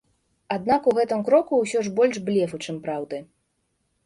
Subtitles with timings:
[0.55, 3.23] Аднак у гэтым кроку ўсё ж больш блефу, чым праўды.